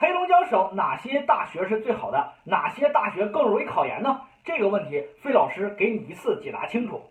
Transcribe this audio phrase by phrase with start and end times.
[0.00, 2.32] 黑龙江省哪些大学是最好的？
[2.44, 4.22] 哪些大学更容易考研呢？
[4.44, 7.02] 这个问题，费老师给你一次解答清楚。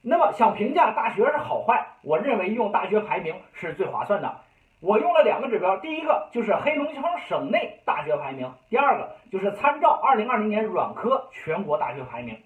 [0.00, 4.36] 那么想评价大学是好坏，我认为用大学排名是最划算的。
[4.80, 12.40] 我用了两个指标，第一个就是黑龙江省内大学排名，第二个就是参照二零二零年软科全国大学排名。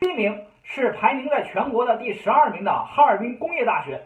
[0.00, 4.02] 第一名是排名在全国的第十二名的哈尔滨工业大学，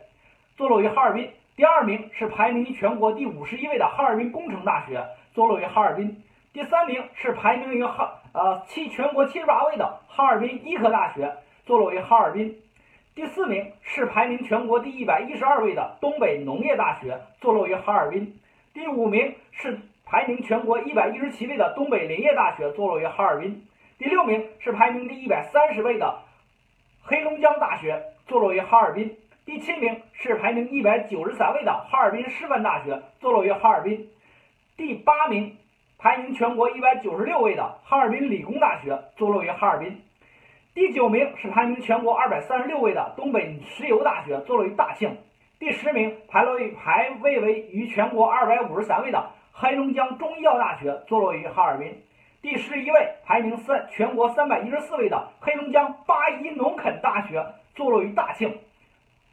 [0.59, 6.09] 坐落于哈尔滨；第二名是排名全国第五十一位的哈尔滨工程大学，坐落于哈尔滨；
[6.53, 11.33] 第三名是排名于哈呃七全国七十八位的哈尔滨医科大学，
[11.65, 12.61] 坐落于哈尔滨。
[13.15, 18.37] 第四名是排名全国第一百一十二位的东北农业大学，坐落于哈尔滨。
[18.73, 23.65] 第五名是排名全国一百一十七位的东北林业大学，坐落于哈尔滨。
[23.97, 26.19] 第六名是排名第一百三十位的
[27.05, 29.17] 黑龙江大学，坐落于哈尔滨。
[29.47, 34.09] 第七名是排名一百九十三位的哈尔滨师范大学，坐落于哈尔滨。
[34.75, 35.59] 第八名
[35.99, 40.03] 排名全国一百九十六位的哈尔滨理工大学，坐落于哈尔滨。
[40.73, 45.15] 第九名是排名全国二百三十六位的东北石油大学，坐落于大庆。
[45.59, 52.03] 第十名排落于排位为于全国二百五十三位的黑龙江中医药大学，坐落于哈尔滨。
[52.41, 58.59] 第十一位排名三全国三百一十四位的黑龙江八一农垦大学，坐落于大庆。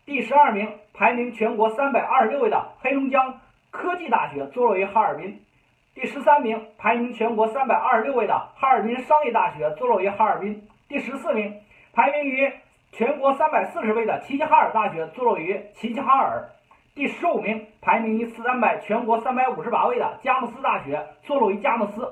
[0.04, 5.46] 第十二名排名全国三百二十六位的黑龙江科技大学，坐落于哈尔滨。
[5.94, 10.68] 第十三名排名全国三百二十六位的哈尔滨商业大学，坐落于哈尔滨。
[10.88, 11.62] 第十四名，
[11.94, 12.52] 排名于
[12.92, 16.50] 全国三百四十位的齐齐哈尔大学，坐落于齐齐哈尔。
[16.96, 22.12] 第十五名，排名于三百全国三百五十八位的佳木斯大学，坐落于佳木斯。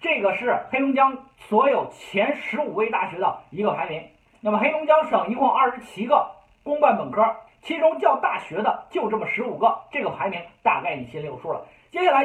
[0.00, 4.02] 这个是黑龙江所有前十五位大学的一个排名。
[4.40, 6.30] 那么黑龙江省一共二十七个
[6.70, 7.20] 公办本科，
[7.62, 11.66] 其中叫大学的就这么十五个，这个排名大概你心里有数了。
[11.90, 12.18] 接下来。